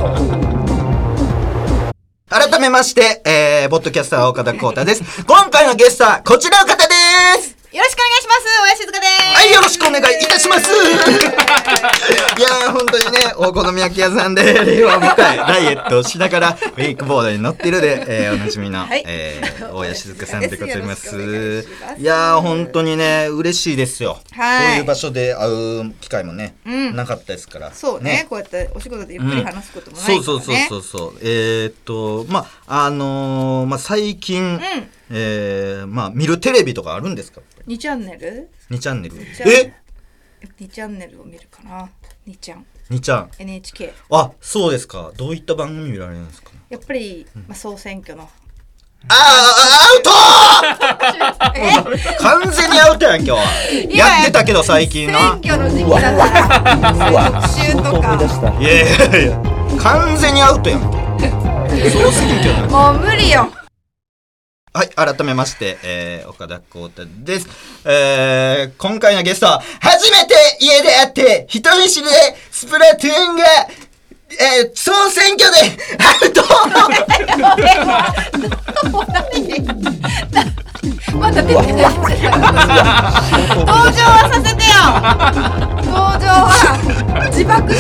[2.30, 5.24] 改めまして、えー、ボッドキャスター岡田光太です。
[5.24, 6.94] 今回のゲストはこちらの方で
[7.42, 8.46] す よろしくお願いします。
[8.64, 9.36] 大橋静香です。
[9.36, 10.70] はい、よろしくお願いいたします。
[10.72, 19.04] いやー、本当にね、お好み焼き屋さんで令和を迎え、ダイエットをしながら、ウェイクボードに乗っているで、えー、おなじみの、はい。
[19.06, 21.08] えー、大谷静香さんでございます。
[21.08, 22.00] いします。
[22.00, 24.18] いやー、本当にね、嬉しいですよ。
[24.32, 24.66] はい。
[24.68, 26.96] こういう場所で会う機会もね、うん。
[26.96, 27.70] なかったですから。
[27.74, 31.18] そうねこうやってお仕事でゆっくり話すこともないからね、そうそうそうそうそう。
[31.20, 34.60] えーっとまああのーまあ最近、ん
[35.10, 39.14] えーまあ見るテレビとかあるんですか？2チャンネル？2チャンネル。
[39.16, 39.60] チャンネル。
[39.60, 39.74] え
[40.60, 41.88] ？2チャンネルを見るかな
[42.26, 42.66] ？2ちゃん。
[42.90, 43.30] にちゃん。
[43.38, 45.12] NHK あそうですか。
[45.16, 46.50] どういった番組見られるんですか？
[46.70, 48.28] やっぱり、まあ、総選挙の。
[49.08, 49.54] ああ
[49.94, 50.10] アウト！
[52.20, 58.14] 完全にアウトやん今日やってたけど最近選な挙の時期だから特集とか。
[58.50, 59.40] 思いやいやいや
[59.78, 60.80] 完全にアウトやん。
[61.70, 63.48] けそうすぎんけどもう無理よ
[64.78, 67.48] はい、改めまして、えー、岡田光太です。
[67.84, 72.12] えー、今回のゲストは、初めて家で会って、人見知りで、
[72.52, 73.44] スプラトゥーンが、
[74.30, 75.58] えー、総選挙で、
[75.98, 76.48] アウトも
[81.12, 81.18] う。
[81.18, 84.78] まだ出てない登場はさせてよ。
[85.84, 87.74] 登場は自爆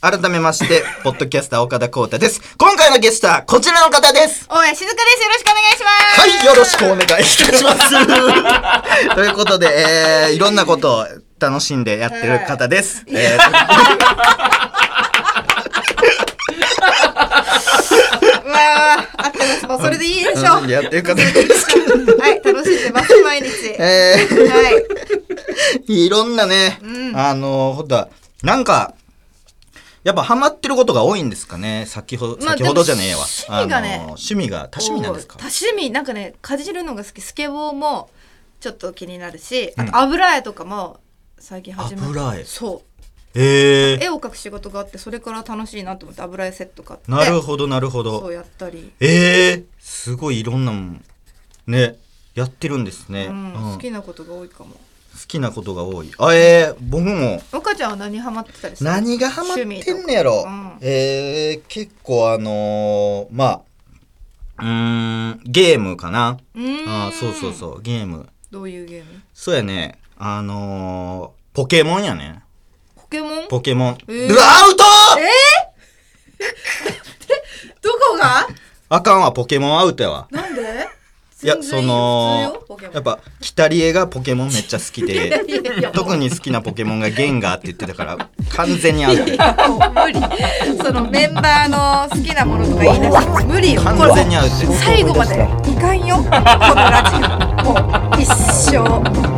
[0.00, 2.40] 改めまして、 ポッドキャスター岡田光太です。
[2.56, 4.46] 今回のゲストは、こちらの方です。
[4.48, 5.22] 大家静香です。
[5.24, 6.20] よろしくお願いします。
[6.20, 7.90] はい、よろしくお願いいたします。
[9.16, 11.06] ということで、えー、いろんなことを
[11.40, 13.02] 楽しんでやってる方です。
[13.10, 13.40] えう
[18.50, 19.66] わー合ってます。
[19.66, 20.42] もうそれでいいでしょ。
[20.42, 23.50] ー、楽しんでやってる方ですけど、はい楽しんでます毎日。
[23.76, 24.70] えー、は
[25.88, 26.04] い。
[26.06, 27.16] いろんなね、うん。
[27.16, 28.08] あの、ほんとは、
[28.44, 28.94] なんか、
[30.04, 31.84] やっぱハマってることが多いんですかね。
[31.86, 33.26] 先ほど、まあ先ほどじゃねえわ。
[33.48, 33.94] 趣味がね。
[33.94, 35.36] あの趣味が多趣味なんですか？
[35.36, 35.90] 多趣味。
[35.90, 37.20] なんかねかじるのが好き。
[37.20, 38.10] スケボーも
[38.60, 39.90] ちょっと気になるしあうん。
[39.90, 41.00] と油絵とかも
[41.38, 42.44] 最近始め油絵？
[42.44, 42.88] そう。
[43.34, 44.04] ええ。
[44.04, 47.10] 絵を描く仕事があってそれから楽しいなと思って油絵セット買って。
[47.10, 48.32] なるほど、なるほそうど。
[48.32, 49.64] やったり、ええ。
[49.78, 51.04] すごいいろんなもん、
[51.66, 51.96] ね、
[52.34, 53.26] やってるんですね。
[53.26, 53.72] うんうん。
[53.74, 54.70] 好きなことが多いかも。
[54.70, 54.78] 好
[55.26, 56.10] きなことが多い。
[56.18, 56.38] あ、え
[56.72, 58.90] え僕も、岡ちゃんは何ハマってたりする？
[58.90, 59.82] 何がハマってんね
[60.14, 60.44] やろ。
[60.46, 63.62] うんええ結構あのーま
[64.58, 64.68] あ、うー
[65.34, 66.38] ん、ゲームかな。
[66.86, 68.28] あそうそうそう、ゲーム。
[68.50, 69.22] どういうゲーム？
[69.34, 69.98] そうやね。
[70.18, 72.42] あのー、ポケモンやね。
[72.96, 73.48] ポケモン？
[73.48, 73.98] ポケモン。
[74.08, 74.84] えーうわ、アウト
[77.82, 78.46] どこが？
[78.90, 80.28] あかんわ、ポケモンアウトやわ。
[80.30, 80.47] なんで
[81.40, 85.40] いや、そのやっぱ、キタリエがポケモンめっちゃ好きで、
[85.94, 89.22] 特に好きなポケモンがゲンガーって言ってたから、完全にアウト。
[89.68, 90.20] もう無理。
[90.82, 93.82] そのメンバーの好きなものとか言い出して無理よ。
[93.82, 94.72] 完全にアウトや。
[94.80, 95.34] 最後まで
[95.70, 96.16] いかんよ。
[96.16, 97.64] このラジオ。
[97.64, 97.74] も
[98.16, 99.28] う一生。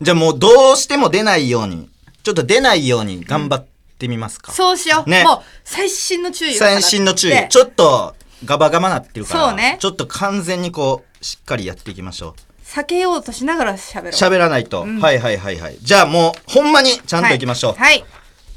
[0.00, 1.88] じゃあもうどうしても出ないように、
[2.22, 3.66] ちょっと出ないように頑張っ
[3.98, 4.52] てみますか。
[4.52, 5.24] そうしよう、ね。
[5.24, 7.48] もう最新の注意を最新の注意。
[7.48, 9.76] ちょっとガバガバなってるから、ね。
[9.80, 12.34] ちょっと完全にこう、しっかりやっていきましょう。
[12.64, 14.12] 避けようとしながら喋ろう。
[14.12, 15.00] 喋らないと、うん。
[15.00, 15.78] はいはいはいはい。
[15.80, 17.74] じゃあもう、ほんまにちゃんといきましょう。
[17.74, 18.04] はい、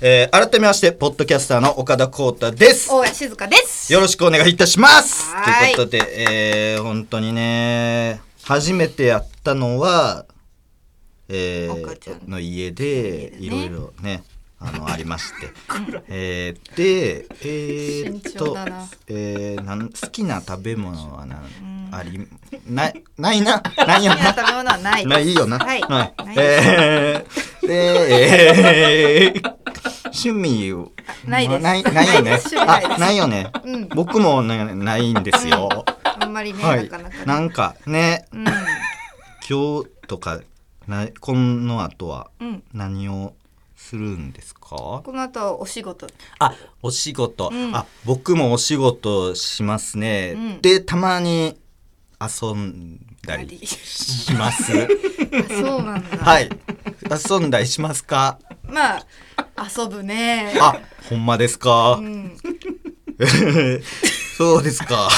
[0.02, 2.90] えー、改めまして、ポッドキャスターの岡田光太です。
[2.90, 3.92] 大家静香です。
[3.92, 5.32] よろしくお願いいたします。
[5.32, 5.72] とはい。
[5.72, 10.26] いうことで、えー、本当にね、初めてやったのは、
[11.30, 14.24] えー、岡ちゃんの家家で、いろいろね、
[14.64, 15.52] あの、ありまして。
[16.08, 18.56] えー、で、えー、と
[19.08, 21.42] えー、なん好きな食べ物はな
[21.92, 22.28] あり、
[22.68, 24.18] ない、ないな、ないよな。
[24.18, 24.44] 好きな。
[24.44, 25.06] 食べ物はない。
[25.06, 25.58] まあいいよな。
[25.58, 25.82] はい。
[25.82, 26.26] はい。
[26.26, 29.62] ないえー、で、えー、
[30.06, 30.92] 趣味を。
[31.26, 31.64] ないです。
[31.64, 32.40] ない、ないよね。
[32.68, 33.52] あ、ないよね。
[33.64, 33.88] うん。
[33.90, 35.86] 僕もね、ないんですよ。
[36.04, 37.26] あんまりね、はないかなかね。
[37.26, 38.44] なんかね、うん。
[38.46, 40.40] 今日とか、
[40.88, 42.64] な、この後はうん。
[42.74, 43.34] 何を
[43.92, 45.02] するんですか？
[45.04, 46.08] この後はお仕事。
[46.40, 47.76] あ、お仕事、うん。
[47.76, 50.32] あ、僕もお仕事しますね。
[50.34, 50.62] うん。
[50.62, 51.58] で、たまに
[52.22, 54.72] 遊んだりします？
[55.50, 56.50] そうなんだ、はい。
[57.30, 58.40] 遊んだりしますか？
[58.64, 59.06] まあ
[59.78, 60.54] 遊ぶね。
[60.58, 62.38] あ、ほんまですか、うん。
[64.38, 65.10] そうですか。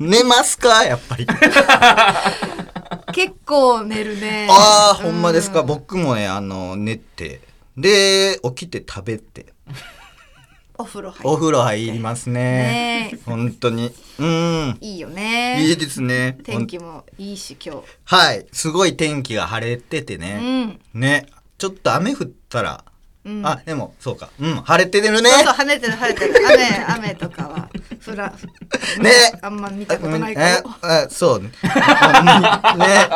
[0.00, 0.82] 寝ますか？
[0.82, 1.26] やっぱり。
[3.14, 4.48] 結構寝るね。
[4.50, 5.60] ああ、ほんまですか？
[5.60, 7.40] う僕もね、あの、寝て、
[7.76, 9.46] で、起きて食べて、
[10.78, 13.12] お風呂入るお風呂入りますね。
[13.12, 13.92] ね本当に。
[14.18, 14.78] うん。
[14.80, 16.38] いいよねいいですね。
[16.44, 18.46] 天気もいいし今はい。
[18.52, 20.64] すごい天気が晴れてて日うね。
[20.64, 21.26] んね。
[21.58, 22.84] ちょっと雨降ったら、
[23.26, 24.28] うんあ、でも、そうか。
[24.40, 25.30] うん、晴れてるね。
[25.30, 28.32] そうそう跳ねてる跳ねてる雨雨とかはふら
[29.02, 29.10] ね
[29.42, 31.50] あんま見たことないかえも、あそうね。
[32.78, 33.08] ね。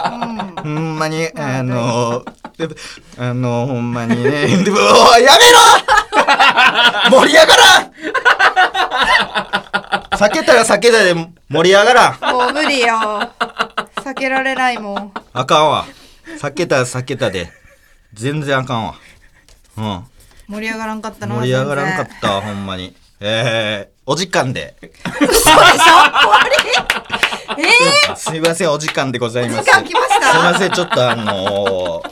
[0.65, 2.25] うんほんまに、あの
[2.59, 2.69] で
[3.19, 4.49] あのほんまにね。
[4.49, 5.61] でもやめろ
[7.23, 7.93] 盛り上がらん
[10.11, 11.15] 避けたら避けたで
[11.49, 12.89] 盛り上がらんもう無理よ
[13.97, 15.87] 避けられないもんあかんわ。
[16.41, 17.53] 避けたら避けたで。
[18.13, 18.95] 全然あかんわ。
[19.81, 20.55] うん。
[20.55, 22.95] 盛り上がらんかったな盛り上がらんかったわ、ほんまに。
[23.21, 24.77] えー、お時間で。
[24.81, 24.91] 嘘
[25.29, 25.55] でしょ終
[26.29, 26.41] わ
[27.57, 29.65] りえー、すいませんお時間でございます。
[29.65, 30.33] 時間来ました。
[30.33, 32.11] すいませんちょっとあのー、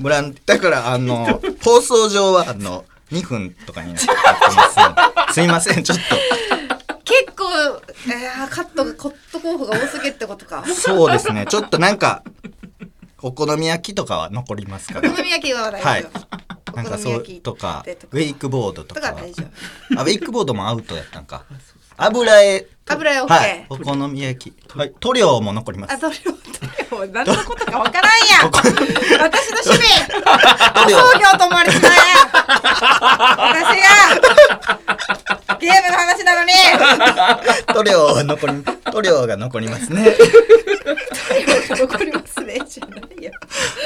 [0.00, 5.98] ブランだからあの放送上はあの2分とかになってますすいませんちょっ
[7.04, 7.44] 結構、
[8.08, 10.62] えー、カットがコット候補が多すぎってことか。
[10.62, 11.46] とそうですね。
[11.48, 12.22] ちょっとなんか
[13.22, 15.00] お好み焼きとかは残りますか？
[15.00, 16.06] らお好み焼きは大丈夫、はい。
[16.72, 19.08] おなんかそうとかウェイクボードとかは。
[19.12, 19.44] とか大丈
[19.96, 21.44] あウェイクボードもアウトやったんか。
[21.96, 23.66] 油絵油絵 OK はい。
[23.68, 24.76] お好み焼き。
[24.76, 24.92] はい。
[25.00, 25.94] 塗料も残ります。
[25.94, 26.20] あどれを
[26.90, 28.10] どれを何のことかわからん
[28.42, 28.50] やん。
[29.22, 29.86] 私の趣味。
[30.84, 31.92] 塗料業と思われてない
[32.32, 36.52] 私がゲームの話なのに。
[37.74, 40.16] 塗料は残り塗料が残りますね。
[41.70, 42.58] 残りますね。
[42.68, 43.32] じゃないよ。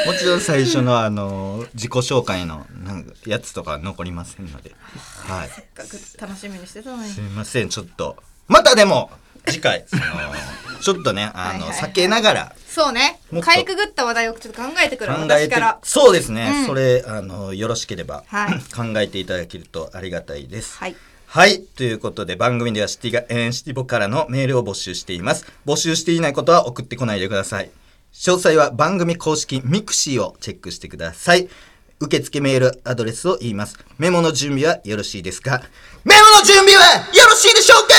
[0.06, 4.74] もちろん最初のあの自己紹介のなんかやつとかは残りませんので。
[5.28, 5.48] はい。
[5.48, 7.10] せっかく楽しみにしてたのに。
[7.10, 7.68] すいません。
[7.68, 8.16] ちょっと
[8.48, 9.10] またでも。
[9.46, 9.84] 次回。
[9.88, 10.02] その
[10.80, 11.90] ちょっとねあのはいはいはい。
[11.90, 12.56] 避けながら。
[12.68, 13.20] そうね。
[13.30, 13.50] もっと。
[13.50, 15.32] かいくぐった話題をちょっと考えてくる考えて。
[15.46, 15.78] 私から。
[15.82, 16.66] そうですね、うん。
[16.66, 18.58] それあのよろしければ、はい。
[18.74, 20.76] 考えていただけるとありがたいです。
[20.78, 20.96] はい。
[21.26, 21.62] はい。
[21.62, 25.46] ということで番組ではシティが、えーシティボからのメールを募集しています。
[25.64, 27.70] 募集していないことは送ってこないでください。
[28.12, 31.48] 詳細は番組公式 mixi をチェックしてください。
[31.98, 33.78] 受付メールアドレスを言います。
[33.98, 35.62] メモの準備はよろしいですか？
[36.04, 37.94] メモの準備はよろしいでしょうか？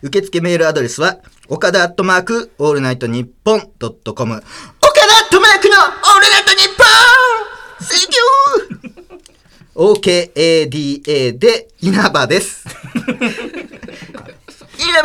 [0.00, 4.34] 受付メールアドレスは、岡田アットマーク、オールナイトニッポンドットコム。
[4.34, 6.86] 岡田アットマークのオールナイトニッポン
[7.82, 9.78] !Thank you!
[9.78, 12.64] OKADA で稲葉です。
[14.78, 15.02] 稲葉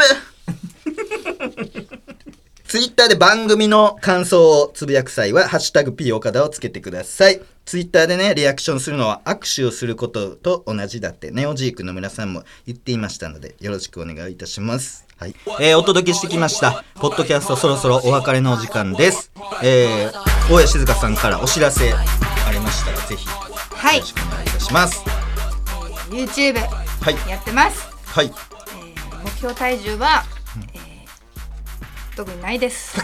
[2.67, 7.41] ツイッターで番組の感想をつぶやく際は、ハッシュタグ P 岡田をつけてください。
[7.65, 15.06] ツイッターでね、リアクションするのは握手をすることと同じだって、ネオジークの皆さんも言っていましたので、よろしくお願いいたします。
[15.17, 15.36] はい。
[15.62, 16.84] えー、お届けしてきました。
[16.95, 19.32] ポッドキャストそろそろお別れのお時間です。
[19.63, 20.12] えー、
[20.52, 22.04] 大谷静香さんからお知らせあ
[22.52, 23.34] りましたら、ぜひ、よ
[23.71, 25.04] はいろしくお願いいたします。
[26.10, 27.30] YouTube はい。
[27.30, 28.26] やってます、はい。
[28.26, 28.43] えー
[29.23, 30.26] 目標体重は、
[30.73, 30.84] えー
[32.15, 32.95] 特にないです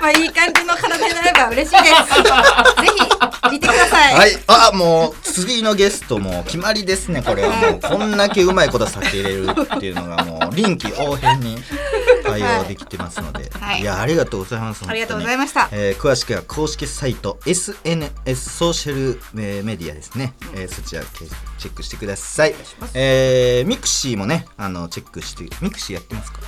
[0.00, 1.94] まあいい感じの体になれば嬉しいです。
[2.14, 2.88] ぜ
[3.42, 4.38] ひ見てください、はい。
[4.46, 7.56] あ、もう、次のゲストも決まりですね、これは。
[7.56, 7.80] もう。
[7.80, 11.56] こんだけうまいこと避けれるっていうのがもう、臨機応変に
[12.24, 13.50] 対応できてますので。
[13.58, 13.80] はい。
[13.80, 13.84] い。
[13.84, 14.84] や、ありがとうございます。
[14.86, 15.68] ありがとうございました。
[15.70, 21.08] えー詳しくは公式サイト SNS ソーシャル、えーメディアですね、えーそちら
[21.58, 22.54] チェックしてください。
[22.94, 26.40] えーミクシーもねあのチェックしてミクシーやってますか？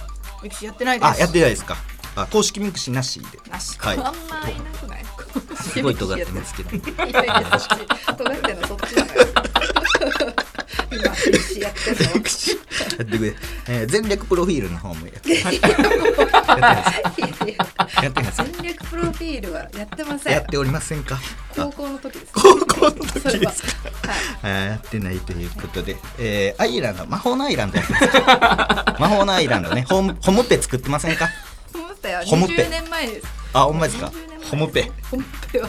[0.43, 1.09] ミクシーやってないです。
[1.09, 1.77] あやってないですか
[2.23, 3.27] あ公式ミクシーなしで。
[3.51, 3.97] なし、はい。
[3.97, 4.11] あんま
[4.49, 5.05] いなくない？
[5.57, 6.71] すごい尖ってますけど。
[6.71, 9.27] 尖ってんのそっちなのよ
[10.93, 13.35] 今ミクシーやってんのやってくれ、
[13.69, 15.61] えー全略プロフィールの方もやってますい
[18.03, 21.19] やってます戦略プロフィールはやってませんやっておりませんか
[21.55, 27.79] 高校の時です高校の時ですかはいやってないということで、えーアイランド魔法のアイランド
[28.99, 31.29] 魔法のアイランドねホホムペ作ってませんか
[32.27, 33.27] ホムペ20年前です。
[33.53, 35.69] あほんまですか？20年前ホムペホムペは。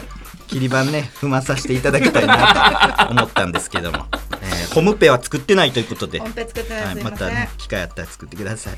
[0.52, 4.06] 切り板ね踏まさせていただきたいなと思ったんですけども、
[4.42, 6.18] えーホムペは作ってないということで。
[6.18, 6.84] ホムペ作ってない。
[6.84, 8.74] はい、またね機会あったら作ってください、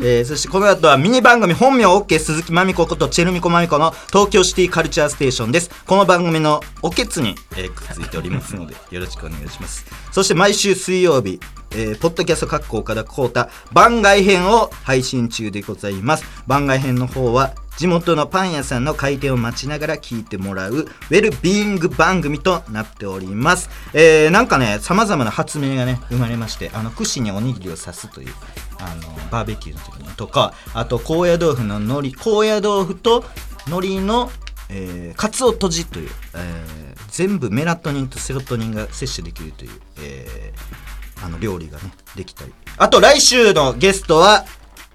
[0.00, 5.70] えーそしてこの後はミニ番組本名 OK 鈴木まみ子ことチェルミコまみこの東京シティカルチャーステーションです。
[5.86, 9.86] この番組のおけつに、えーくっついておりますのでよろしくお願いします。
[10.12, 11.40] そして毎週水曜日
[11.72, 23.70] えーポッドキャストかっこ岡田浩太番外編を配信中でございます番外編の方は地元のパン屋さんの開店を待ちながら聞いてもらうウェルビーイング番組となっております。
[23.94, 28.34] えー、なんかね、様々な発明がね、生まれまして、あの、串におにぎりを刺すという、
[28.80, 33.24] あの、バーベキューの時にとか、あと、高野豆腐の海苔、高野豆腐と
[33.68, 34.32] 海苔の、
[34.70, 40.87] えー、カツオとじという、えー全部メラトニンとセロトニンが摂取できるという、えー
[41.22, 42.52] あの料理がねできたり。
[42.76, 44.44] あと来週のゲストは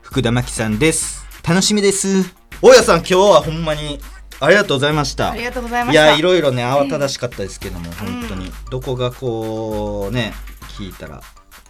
[0.02, 1.26] 福田真紀さんです。
[1.48, 2.34] 楽しみです。
[2.62, 4.00] 大家さん今日はほんまに
[4.40, 5.32] ありがとうございました。
[5.32, 6.06] ありがとうございました。
[6.06, 8.52] いやいろいろね慌ただしかったですけども、本当に。
[8.70, 10.34] どこがこうね
[10.78, 11.22] 聞いたら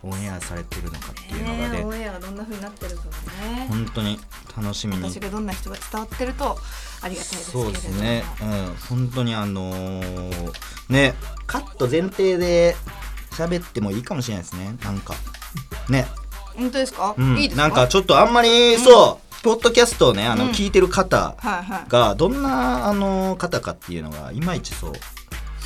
[0.04, 1.78] オンエアされてるのかっていうのがね。
[1.78, 3.12] ねオンエアがどんな風になってるかも
[3.50, 3.68] ね。
[3.70, 4.20] 本当に
[4.56, 5.04] 楽しみに。
[5.04, 6.58] 私がどんな人が伝わってると
[7.02, 10.54] ありがたいですそうですね、うん、本当にあのー
[10.90, 11.14] ね
[11.48, 12.76] カット前提で
[13.34, 14.78] 喋ってもいいかもしれないですね。
[14.84, 15.16] なんか。
[15.90, 16.08] ね。
[16.56, 17.62] 本当ですか、うん、いいですか？
[17.64, 20.52] なんかちょっとあんまりそう、ポッドキャストをねあの、うん。
[20.52, 21.36] 聞いてる方
[21.90, 24.94] がどんなあの方かっていうのがいまいちそう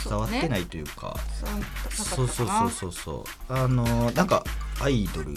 [0.08, 1.16] 伝わってないというか。
[1.40, 3.54] そういったそうそうそうそうそう。
[3.54, 4.44] あのなんか
[4.80, 5.36] アイドルの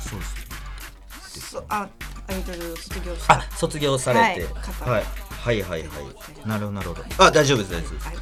[0.00, 1.88] そうですそあ
[2.28, 4.62] アイドル卒業あ卒業されて、はい。
[4.62, 4.90] 方。
[4.90, 5.80] はい、はいはい。
[5.80, 6.48] はい。
[6.48, 7.02] なるほどなるほど。
[7.24, 8.06] あ大丈夫です大丈夫です。
[8.08, 8.16] はい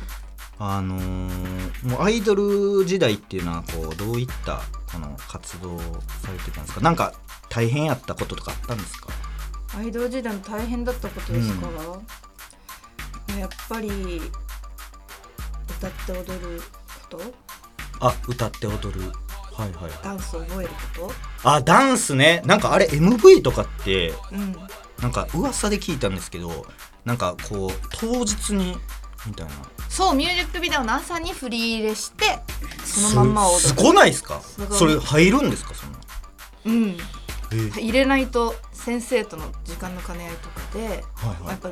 [0.63, 4.61] あのーもうアイドル時代っていうのはこうどういった
[4.93, 6.81] この活動をされてたんですか？
[6.83, 7.15] なんか
[7.49, 9.09] 大変やったこととかあったんですか？
[9.79, 11.69] アイドル時代の大変だったことですか、
[13.39, 14.21] やっぱり
[15.79, 16.61] 歌って踊る
[17.11, 17.23] こと？
[18.01, 19.01] あ歌って踊る。
[19.53, 19.93] はいはいはい。
[20.03, 21.13] ダンスを覚えるこ
[21.45, 22.43] あダンスね。
[22.45, 24.57] なんかあれ MV とかってとうん。
[25.01, 26.67] なんか噂で聞いたんですけど
[27.07, 28.77] なんかこう当日に
[29.27, 29.53] みたいな。
[29.89, 32.39] そうミュージックビデオの朝に振り入れして
[32.85, 34.41] そのまんま踊るすすごないですか？
[34.41, 34.79] すごい。
[34.79, 35.75] それ入るんですか？
[35.75, 35.99] そんな
[36.67, 36.97] うん。
[37.53, 37.55] え。
[37.55, 41.03] ー入れないと先生との時間の兼ね合いとかで、はいは
[41.45, 41.49] い。
[41.49, 41.71] やっぱ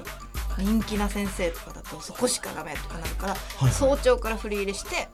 [0.58, 5.08] 人気な先生とかだとそこしかダメとかなるから、はい早朝から振り入れして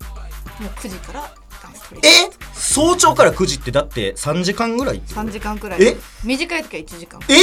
[0.60, 2.08] もう9時からダンス取り。
[2.08, 2.30] え？
[2.54, 5.82] 早朝から9時ってだって3時間ぐらいってこと？3時間くらい。
[5.82, 5.96] え？
[6.24, 7.20] 短い時は1時間。
[7.28, 7.34] え？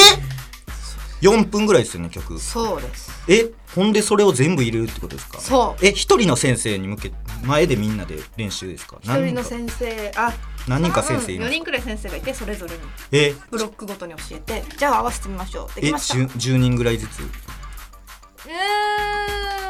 [1.22, 2.40] 4分ぐらいですよね曲。
[2.40, 3.12] そうです。
[3.28, 5.40] えほんでそれを全部入れるってことですか？
[5.40, 5.86] そう。
[5.86, 7.12] え一人の先生に向け
[7.44, 8.98] 前でみんなで練習ですか？
[9.02, 10.34] 一人の先生あ
[10.68, 12.80] 何人か先生い4ます人くらい先生がいてそれぞれに。
[13.12, 13.34] え？
[13.50, 15.76] ブロックごとに教えてじゃあ合わせてみましょう。
[15.80, 16.16] でえきました。
[16.16, 17.20] 10, 10人ぐらいずつ？
[17.20, 17.24] う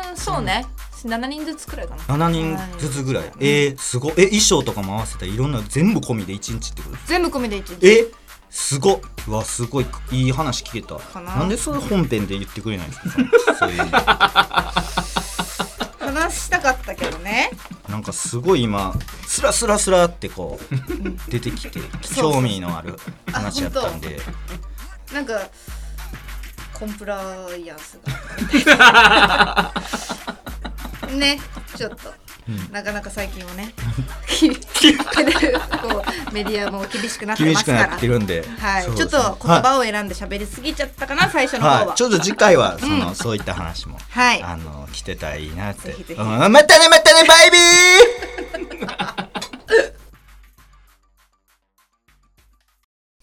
[0.10, 0.66] ーんそうね。
[1.04, 2.04] 7人ずつくらいかな。
[2.28, 3.24] 7人ずつぐらい。
[3.24, 4.14] うんえー、すごい。
[4.18, 7.88] え衣装とかも合わせたらいろんな全部込みで1日ってことです全部込みで1日。
[7.88, 8.06] え？
[8.52, 9.00] すごっ。
[9.28, 9.86] うわすごい。
[10.12, 10.96] いい話聞けた。
[10.98, 13.08] かななんでそれ本編で言ってくれないんですか？
[13.60, 13.86] そういうの。
[16.00, 17.52] 話したかったけどね。
[17.88, 18.94] なんかすごい今
[19.26, 21.80] スラスラスラってこう出てきて
[22.16, 23.00] 興味のある
[23.32, 24.20] 話やったんで。
[25.14, 25.42] なんか
[26.74, 27.22] コンプラ
[27.58, 28.00] イアンス
[28.66, 29.74] が。
[31.12, 31.40] ね
[31.76, 32.14] ちょっと、
[32.48, 32.72] うん。
[32.72, 33.74] なかなか最近はね。
[34.28, 34.50] き
[34.98, 35.04] こ
[36.01, 36.01] う
[36.32, 37.80] メディアも厳しくなって厳ますから。
[37.80, 44.44] しくなってるんで、はい、ちょっと言葉を選んで喋りすぎちゃったかな、最初の方は、はい、ちょっと次回はその、そういった話も、はい。
[44.44, 45.90] あの来てたらいいなって。
[45.90, 46.22] ぜひぜひ。
[46.22, 46.28] うん。
[46.28, 47.62] またねまたねバイビー！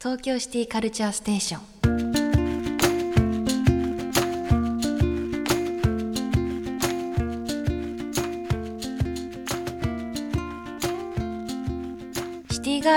[0.01, 1.59] 東京シティカルチャーステーショ
[1.95, 1.98] ン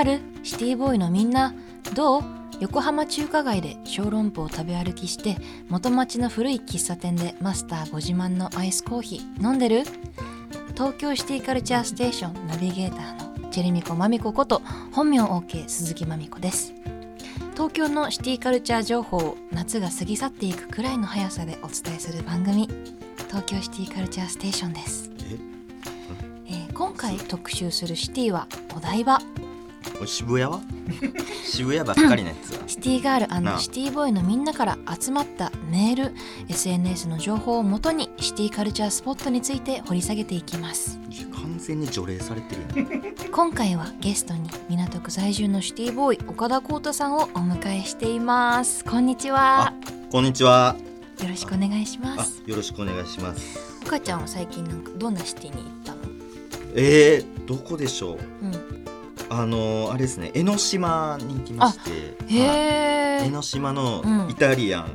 [0.01, 1.53] シティガールシティボーイのみんな。
[1.93, 2.23] どう？
[2.59, 5.37] 横浜中華街で小籠包を食べ歩きして
[5.69, 9.43] 元町の古い喫茶店でマスターご自慢のアイスコーヒー。
[9.47, 9.83] 飲んでる？
[10.73, 16.73] 東京シティカルチャーステーションナビゲーターの chelmico マミコこと本名 OK 鈴木まみこです。
[17.53, 22.67] 東京のシティカルチャー情報を夏が過ぎ去っていくくらいの速さでお伝えする番組。
[23.27, 25.11] 東京シティカルチャーステーションです、
[26.47, 29.19] えー今回特集するシティはお台場
[30.05, 30.59] 渋谷は？
[31.45, 32.63] 渋谷ばっかりのやつは。
[32.67, 36.15] シティガールシティボーイのみんなから集まったメール
[36.49, 40.99] SNS の情報をもとにシティカルチャースポットについて掘り下げていきます。
[41.33, 43.01] 完全に除霊されてるやん。
[43.31, 48.83] 今回はゲストに港区在住のシティボーイ岡田浩太さんをお迎えしています。
[48.85, 49.67] こんにちは。
[49.69, 49.73] あ
[50.11, 50.75] こんにちは。
[51.21, 53.59] よろしくお願いしまあすよろしくお願いします。
[53.85, 55.99] 岡ちゃんは最近なんかどんなシティに行ったの？
[56.75, 58.45] えー、どこでしょう？
[58.45, 58.70] うん
[59.31, 61.89] あのーあれですね江ノ島に行きまして
[62.35, 62.57] へはい。
[63.23, 64.29] え江ノ島のうん。
[64.29, 64.91] イタリアン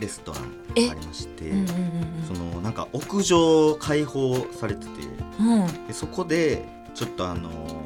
[0.00, 0.86] レストランえ？
[0.86, 1.66] がありまして、うんうん
[2.26, 4.90] そのなんか屋上開放されてて
[5.40, 5.46] うん。
[5.46, 6.64] うんうんでそこで
[6.94, 7.80] ちょっとあのー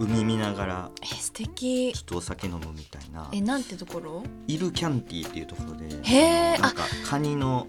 [0.00, 1.92] 海見ながらえ素敵。
[1.94, 4.22] ちょっとお酒飲むみたいなえなんてところ？
[4.48, 7.66] イルキャンティっていうところでへなんかカニの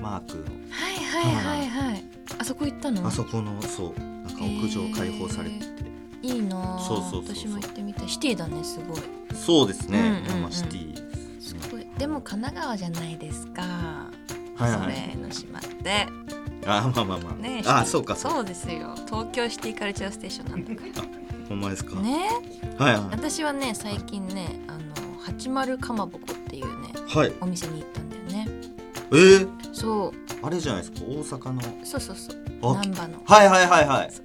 [0.00, 2.04] マークのはいはいはいはい。
[2.38, 3.06] あそこ行ったの？
[3.06, 5.66] あそこのそうなんか屋上開放されてて、
[6.26, 6.78] いいなあ。
[6.80, 7.36] そうそうそうそう。
[7.36, 8.08] 私も行ってみたい。
[8.08, 9.00] シティだねすごい。
[9.34, 10.42] そうですね、うんうんうん。
[10.42, 10.94] まあシティ。
[10.94, 11.86] ですごい。
[11.98, 13.62] でも神奈川じゃないですか。
[13.62, 14.08] は
[14.60, 14.80] いはい。
[14.80, 16.06] それの島って。
[16.66, 18.94] あまあまあまあ、ねあそうかそうそうですよ。
[19.06, 20.82] 東京シティカルチャーステーションなんだか
[21.50, 21.96] ほんまですか？
[21.96, 22.26] らね？
[22.78, 24.78] はいは私はね最近ねあの
[25.20, 27.32] 八丸かまぼこっていうねいはい。
[27.42, 28.48] お店に行ったんだよね。
[29.12, 30.12] えー、そう。
[30.46, 31.00] あれじゃないですか？
[31.06, 31.62] 大阪の。
[31.84, 32.36] そうそうそう。
[32.62, 33.22] あ難波の。
[33.26, 34.10] はいはいはいはい。
[34.10, 34.24] そう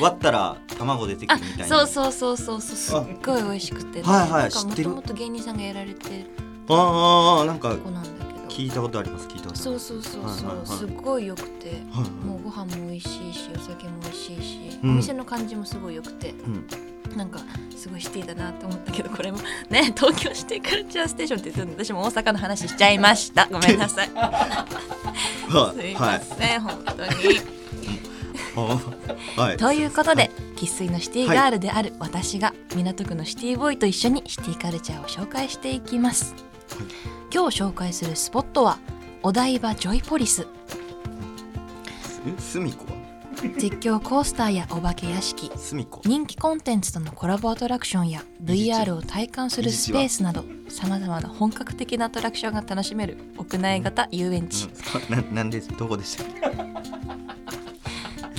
[0.00, 1.66] 割ったら卵出てくあるみたいな。
[1.66, 4.90] そうそうそうそうそうすっごい美味しくて、ね、はいはい知ってる。
[4.90, 6.26] もともと芸人さんがやられてる
[6.68, 8.46] あーあーなんかとこなんだけど。
[8.48, 10.66] 聞いたことあります聞いたことそうそうそうそう、はいはいはい。
[10.66, 11.70] すっごい良くて。
[11.70, 12.10] はいはい。
[12.26, 14.90] もうご飯も美味しいしお酒も美味しいし、うん。
[14.90, 16.30] お店の感じもすごい良くて。
[16.30, 16.66] うん。
[17.16, 17.40] なんか
[17.76, 23.48] すごいシティだなって思ったけどこれもね東京シティカルチャーステーションって言って私も大阪の話しちゃいました。
[23.50, 24.08] ごめんなさい。
[24.08, 25.94] す はい。
[25.94, 27.00] ません、本当に。
[27.00, 27.61] あ
[28.56, 29.56] はい。
[29.56, 36.34] ということで生粋のシティガールである私が港区のシティボーイと一緒にシティカルチャーを紹介していきます、
[37.32, 38.78] 今日紹介するスポットは
[39.22, 40.46] お台場ジョイポリス。
[42.26, 43.02] えすみこは？
[43.58, 45.50] 絶叫コースターやお化け屋敷。
[45.56, 46.00] すみこ。
[46.04, 54.68] 人気コンテンツとのコラボアトラクションや VR を体感するスペースなどさまざまな本格的なアトラクションが楽しめる屋内型遊園地。
[55.08, 56.26] な なんでどこでしたっ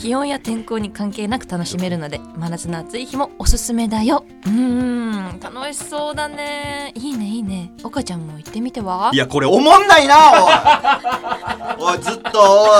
[0.03, 4.25] 気温や天候に関係なく楽しめるので真夏の暑い日もおすすめだよ。
[4.45, 6.91] うーん楽しそうだね。
[6.93, 7.71] いいねいいね。
[7.85, 9.11] 岡ちゃんも行ってみては？
[9.13, 10.17] いやこれおもんないな
[11.79, 11.93] おい。
[11.93, 12.71] おいずっとおい。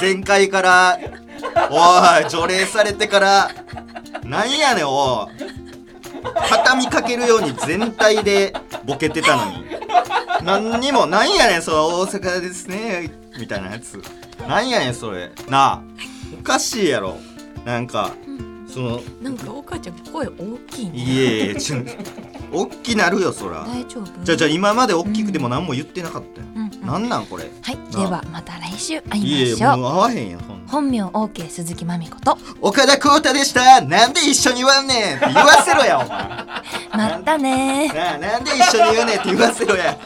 [0.00, 0.98] 前回から
[1.70, 3.50] おい除霊されてから
[4.24, 5.42] なんやねんおい。
[6.50, 8.52] 畳みかけるように全体で
[8.84, 9.64] ボケてたのに。
[10.42, 14.02] 何にもなんやねんその大阪ですねみたいなやつ。
[14.48, 15.30] なんやねんそれ。
[15.48, 15.82] なあ。
[16.38, 17.16] おかしいやろ。
[17.64, 18.12] なんか
[18.66, 20.32] そのなんか岡ちゃん声大
[20.68, 20.92] きいね。
[20.94, 21.78] いえいえちょ
[22.50, 23.64] おっきなるよそら。
[23.64, 24.24] 大丈夫？
[24.24, 26.62] じゃあじゃあ今まで大きくても何も言ってなかったよ、うん。
[26.62, 26.86] うん。
[26.86, 27.44] なんなんこれ？
[27.62, 32.36] はいではまた来週会いえいえいましょうもう会わへんやんそん本名 OK 鈴木まみこと。
[32.60, 36.08] 岡田浩太でしたなんで一緒に言わんねんって言わせろやお前。
[36.96, 39.98] またねなあなんで一緒に言うねんって言わせろや